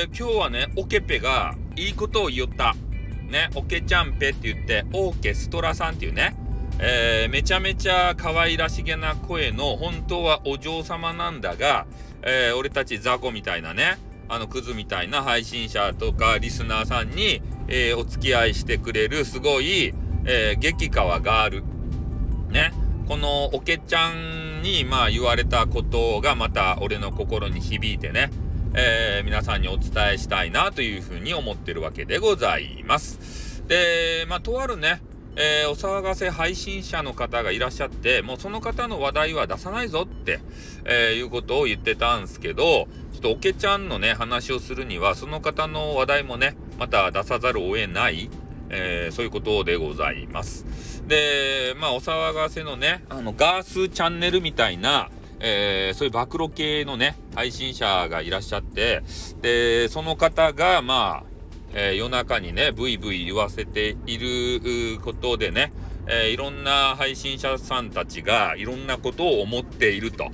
[0.00, 2.74] で、今日はね、オケペがいいことを言った。
[3.28, 6.34] ね、オケちゃんぺって言って、オーケストラさんっていうね、
[6.78, 11.86] えー、めちゃめちゃ可愛らしげな声の、本当はお嬢様なんだが、
[12.22, 13.98] えー、俺たち雑魚みたいなね、
[14.30, 19.92] あのクズみたいな配信者とかリスナーさんに、えー、お付き合いしてくれるすごい、
[20.24, 21.64] えー、激川ガール。
[22.50, 22.72] ね。
[23.06, 28.30] このおけちゃんにまあ言われたことがまた俺の心に響いてね、
[28.74, 33.64] えー、皆さんにお伝えしたいなというふうに思ってるわけでございます。
[33.66, 35.02] で、まあとあるね、
[35.36, 40.40] えー、お騒がせ配信者の方がいらっしゃって、もうその方の話題は出さないぞって、
[40.84, 48.30] えー、いうことを言ってたんですけど、ちょっとおけちゃんのね、話をするには、その方の話題もね、また出さざるを得ない、
[48.70, 50.64] えー、そういうことでございます。
[51.06, 59.02] で、まあ、お騒がせのね、あの、ガースチャンネルみたいな、えー、そういう暴露系のね、配信者がいらっしゃって、
[59.40, 61.30] で、その方が、まあ、
[61.72, 65.72] えー、夜中にね、ブイブイ言わせていることでね、
[66.06, 70.30] えー、いろんな配信者さんたちがいろんなことを思っていると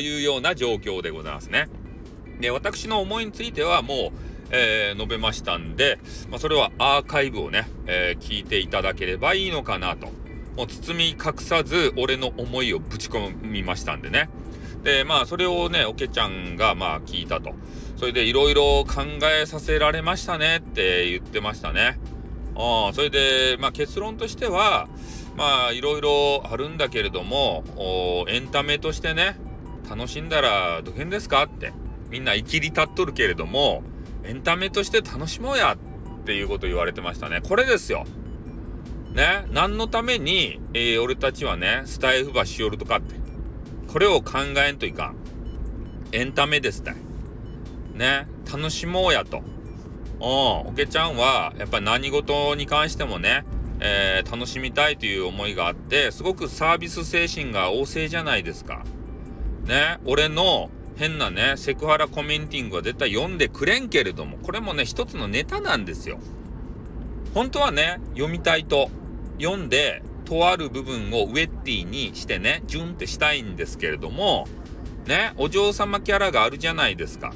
[0.00, 1.68] いうような状況でございますね。
[2.40, 3.98] で、私の思いについてはもう、
[4.50, 5.98] えー、述べましたんで、
[6.30, 10.08] まあ、それはアーカイブをね、えー、聞いていただければいいのかなと。
[10.58, 14.28] もう包み隠さず俺の思いをぶち込みましたんでね。
[14.82, 17.52] で、まあ、それをね、おけちゃんがまあ聞いたと。
[17.96, 19.02] それでいろいろ考
[19.40, 22.00] えさせられましたねって言ってましたね。
[22.56, 24.88] あそれで、まあ、結論としては、
[25.36, 27.62] まあいろいろあるんだけれども、
[28.28, 29.36] エンタメとしてね、
[29.88, 31.44] 楽しんだらどげんですか？
[31.44, 31.72] って、
[32.10, 33.84] みんな生きり立っとるけれども、
[34.24, 37.40] エンタメとして楽しもうやっていうこと言われてましたね。
[37.48, 38.04] これですよ。
[39.14, 43.14] ね、何のために、えー、俺たちはね、スタイフばしよるとかって。
[43.90, 45.16] これを考えんといかん。
[46.12, 46.92] エンタメですって。
[47.94, 49.42] ね、楽しもうやと。
[50.20, 50.24] うん、
[50.68, 53.44] おけちゃんは、やっぱり何事に関してもね、
[53.80, 58.84] えー、楽しみたいという思いがあって、すごくサービス精神が旺盛じゃないですか。
[59.64, 66.18] ね、俺の変なね、セクハラコメンティングは絶対読んでくれんけれども、これもね、一つのネタなんですよ。
[67.34, 68.90] 本当はね、読みたいと、
[69.40, 74.46] 読んで、とある部分をウェッティにしてね、ジュンってしたいんですけれども、
[75.06, 77.32] ね、お嬢様キャラがあるじゃないですか。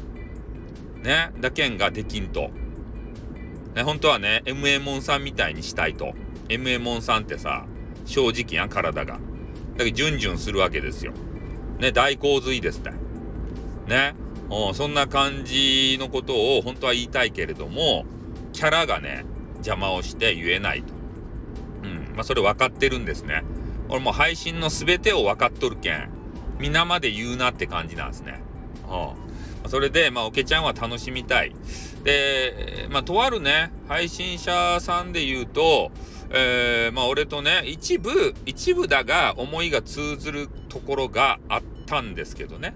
[1.03, 2.51] ね、だけんができんと。
[3.75, 6.13] ね、本当はね、MA モンさんみたいにしたいと。
[6.49, 7.65] MA モンさんってさ、
[8.05, 9.19] 正直やん、体が。
[9.77, 11.13] だけど、ジュンジュンするわけですよ。
[11.79, 12.91] ね、大洪水ですって。
[13.89, 14.15] ね。
[14.75, 18.05] そんな感じのことを本当は言いたいけれども、
[18.53, 19.25] キャラがね、
[19.55, 20.93] 邪魔をして言えないと。
[22.15, 23.43] まあ、それ分かってるんですね。
[23.89, 26.09] 俺も配信の全てを分かっとるけん、
[26.59, 28.41] 皆まで言うなって感じなんですね。
[29.65, 29.71] うん。
[29.71, 31.55] それで、まあ、おけちゃんは楽しみたい。
[32.05, 35.91] で、まあ、とあるね、配信者さんで言うと、
[36.31, 42.75] えー、まあ、俺とね、一部、一部だが思いが通ずるところがあったんですけどね。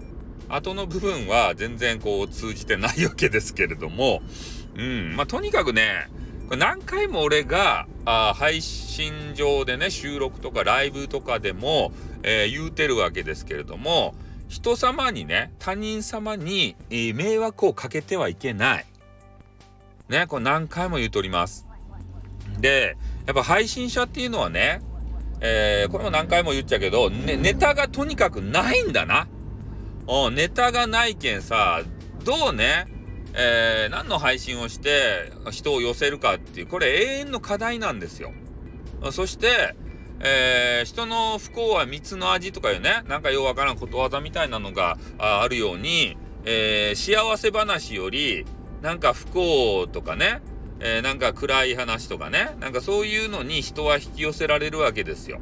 [0.49, 4.21] 後の部分は全然こう通じてないわけですけれども、
[4.75, 6.07] うん、まあ、とにかくね、
[6.55, 8.86] 何回も俺があ配信
[9.35, 11.91] 上でね、収録とかライブとかでも、
[12.23, 14.15] えー、言うてるわけですけれども、
[14.47, 18.85] 人様にね、他人様に、えー、迷惑をかけてはいけない。
[20.09, 21.67] ね、これ何回も言うとります。
[22.59, 24.81] で、やっぱ配信者っていうのはね、
[25.41, 29.27] えー、これも何回も言っちゃうけど、ね、ネタがとにかくないんだな。
[30.07, 31.81] うん、ネタがないけんさ、
[32.23, 32.87] どうね、
[33.33, 38.31] えー、何の配信をして人を寄せるかっていう、これ永遠の課題なんですよ。
[39.11, 39.75] そして、
[40.19, 48.45] えー、人の不幸は蜜の味とかいうね、なんかようわからんことわざみたいなのがあるように、えー、幸せ話より、
[48.81, 50.41] なんか不幸とかね、
[50.79, 55.39] えー、なんか暗い話とかね、なんかそういうのに人は引き寄せられるわけですよ。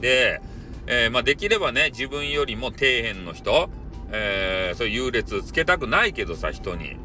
[0.00, 0.40] で、
[0.86, 3.70] えー、まあ、できればね、自分よりも底辺の人、
[4.10, 6.96] えー、そういう優劣つけたくないけどさ、人に。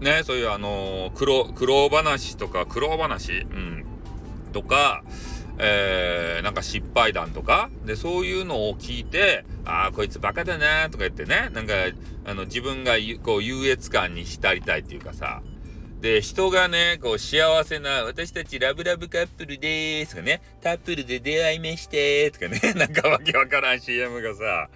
[0.00, 3.85] ね、そういうあのー、苦労、苦労話とか、苦労話、うん、
[4.56, 5.04] とか、
[5.58, 11.74] えー、なんか失敗談とか、で、そういうのを聞いて、ああ、こいつバカだなとか言ってね、なんか、
[12.24, 15.42] あの、自分がこう、優越感に浸りたいっていうかさ、
[16.00, 24.70] で、人がね、こう、幸せな、私たちラブラブカップルでーすとかね、タップルで出会いましてーとかね、 なんかわけわからん CM がさ、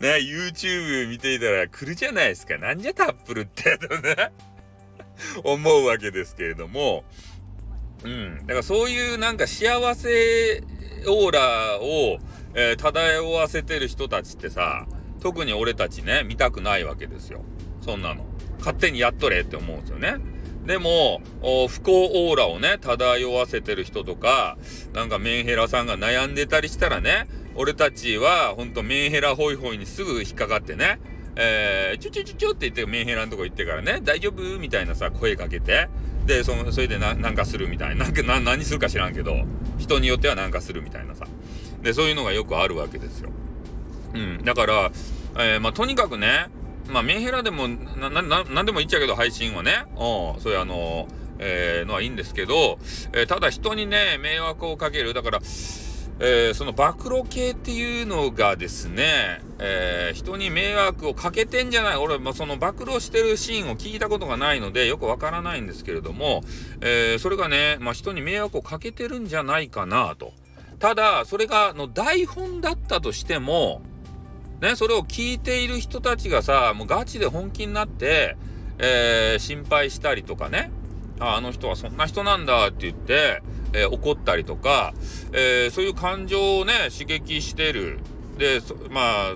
[0.00, 2.58] ね、YouTube 見ていたら来るじゃないですか。
[2.58, 4.32] なんじゃタップルって、とね、
[5.44, 7.04] 思うわけですけれども、
[8.04, 8.38] うん。
[8.40, 10.62] だからそういうなんか幸せ
[11.06, 12.18] オーラを、
[12.54, 14.86] えー、漂わせてる人たちってさ、
[15.20, 17.42] 特に俺たちね、見たくないわけですよ。
[17.80, 18.24] そんなの。
[18.58, 20.16] 勝手にやっとれって思うんですよね。
[20.66, 21.22] でも、
[21.68, 24.58] 不幸オーラをね、漂わせてる人とか、
[24.92, 31.00] なんかメンヘラさんが悩んでたりしたらね、俺たちはほんとメンヘラホイホイにすぐ引っかかってね、
[31.42, 34.58] えー、チュチュチュチュって言ってメンヘラのとこ行ってからね、大丈夫？
[34.58, 35.88] みたいなさ、声かけて、
[36.26, 38.04] で、その、それでな、なんかするみたいな。
[38.04, 39.44] なんか、な、何するか知らんけど、
[39.78, 41.26] 人によってはなんかするみたいなさ。
[41.82, 43.30] で、そういうのがよくあるわけですよ。
[44.14, 44.44] うん。
[44.44, 44.92] だから、
[45.38, 46.48] えー、まあ、とにかくね、
[46.88, 49.84] まあ、メンヘラでも、な、な、なんでもいいっちゃけど、配信はね。
[49.92, 51.08] うん、そういうあの、
[51.38, 52.78] えー、のはいいんですけど、
[53.14, 55.14] えー、ただ人にね、迷惑をかける。
[55.14, 55.40] だから、
[56.22, 66.42] えー、その暴露系っていうのがですね、えー、人に迷惑をかけてんじゃない俺、まあ、その暴露してるシーンを聞いたことがないので、よくわからないんですけれども、
[66.82, 70.34] えー、それがね、まあ、人に迷惑をかけてるんじゃないかなと。
[70.78, 73.80] ただ、それが、の台本だったとしても、
[74.60, 78.36] ね、それを聞いている人たちがさ、もうガチで本気になって、
[78.78, 80.70] えー、心配したりとかね、
[81.18, 84.94] ああの人はそんな人なんだって言って、えー、怒ったりとか、
[85.32, 87.98] えー、そういう感情をね、刺激してる。
[88.38, 89.34] で、まあ、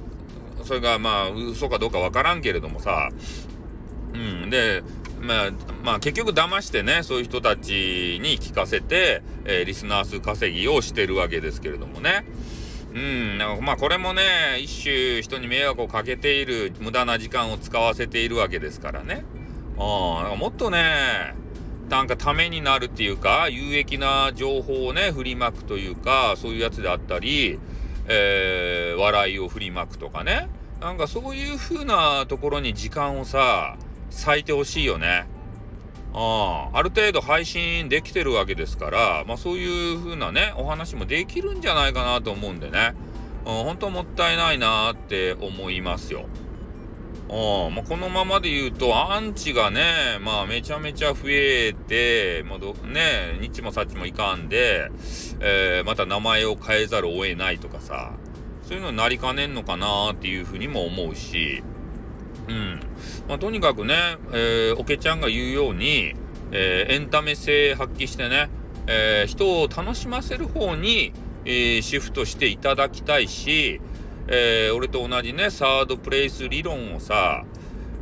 [0.64, 3.10] それがまあ、嘘かどうかわからんけれどもさ、
[4.14, 4.82] うん、で、
[5.20, 5.50] まあ、
[5.82, 12.24] まあ、結局騙してね、そういう人たちに聞かせて、えー、リスナー数稼ぎをしてるわけですけれどもね。
[12.94, 14.22] うん、まあこれもね、
[14.60, 19.24] 一種人に迷惑をかけている、無駄な時間を使わせているわけですからね。
[19.76, 21.34] ああ、もっとね、
[21.88, 27.58] なんかためになるっていうか、有益な情報をね、振りまくというか、そういうやつであったり、
[28.06, 30.48] えー、笑いを振りまくとかね。
[30.80, 33.76] なんかそういう風なところに時間をさ、
[34.26, 35.26] 割いてほしいよね。
[36.16, 42.94] あある程度配信できてるわけですから、まあそういう風なね、お話もできるんじゃないかなと思うんでね。
[43.46, 46.26] うん、本当もったいないなって思いますよ。
[47.30, 54.90] あまあ、このままで言うと、アンチがね、まあ、めちゃめちゃ増えて、まあ、ど、ね、日もさっちもいかんで、
[55.40, 58.12] えー、また名前を変えざるを得ないとかさ、
[58.62, 61.62] そういうのになりかねんのかなっていうふうにも思うし、
[62.48, 62.80] うん。
[63.26, 63.94] まあ、とにかくね、
[64.32, 66.14] えー、おけちゃんが言うように、
[66.52, 68.50] えー、エンタメ性発揮してね、
[68.86, 71.12] えー、人を楽しませる方に、
[71.46, 73.80] えー、シフトしていただきたいし、
[74.28, 77.44] えー、俺と同じね、サードプレイス理論をさ、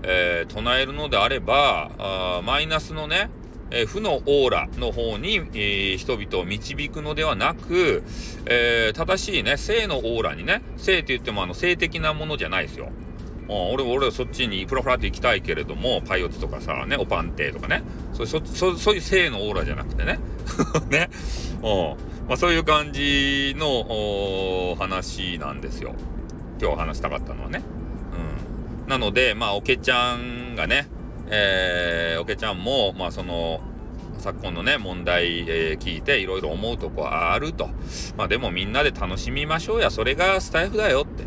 [0.02, 3.30] えー、唱えるのであれば、あマイナスのね、
[3.70, 8.02] えー、負のオーラの方に、え、人々を導くのではなく、
[8.46, 12.90] え、正しいね、性のオーラにね、性って言ってもあの性的なものじゃないですよ。
[13.48, 17.82] 俺、俺はそっちにフラフラって行きたいけれども、パイオツとかさ、ね、オパンテとかね、
[18.12, 20.19] そそそそういう性のオーラじゃなくてね。
[20.88, 21.10] ね。
[22.28, 23.66] まあ、そういう感じの
[24.74, 25.94] 話なんですよ。
[26.60, 27.62] 今日話したかったのはね。
[28.84, 28.88] うん。
[28.88, 30.88] なので、まあ、おけちゃんがね、
[31.28, 33.60] えー、おけちゃんも、まあ、その、
[34.19, 37.69] 昨今のね、問題、えー、聞いていろいろ思うとこあると。
[38.16, 39.90] まあでもみんなで楽しみましょうや。
[39.90, 41.24] それがスタイフだよって。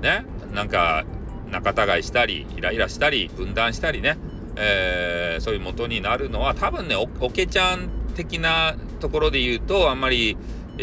[0.00, 0.24] ね。
[0.54, 1.04] なんか、
[1.50, 4.16] 仲違いしたり、イライラしたり、分断したりね。
[4.56, 10.36] えー、そういう元になるのは多分ね、おけちゃん的なところで言うと、あんまり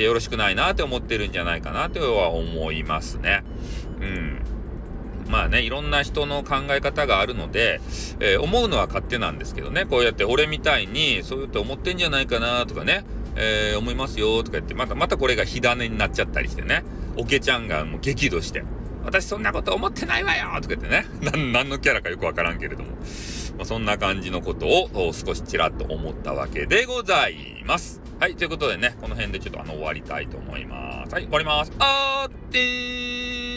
[0.04, 3.44] よろしくないなって思ってるんじゃないかなとは思いますね。
[4.02, 4.42] うん。
[5.30, 7.82] まあね、いろんな人の考え方があるので、
[8.20, 16.84] えー、思うのは勝手なんですけどね、こうやって俺みたいに、そうやって思ってんじゃないかなとかね、えー、思いますよとか言って、また、またこれが火種になっちゃったりしてね、
[17.16, 18.64] おけちゃんがもう激怒して、
[19.10, 21.06] 私そんなこと思ってないわよとか言ってね、
[21.52, 28.02] 何のキャラかよくわからんけれども、まあ、そんな感じのことを少しちらっと思ったわけでございます。
[28.20, 31.14] はい、ということでね、この辺でちょっとあの終わりたいと思います。
[31.14, 31.72] はい、終わります。
[31.80, 33.49] あーってー